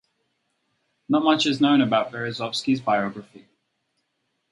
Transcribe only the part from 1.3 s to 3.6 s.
is known about Berezovsky's biography.